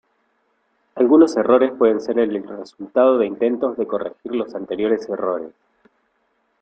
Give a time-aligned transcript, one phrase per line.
[0.95, 5.53] Algunos errores pueden ser el resultado de intentos de corregir los anteriores errores.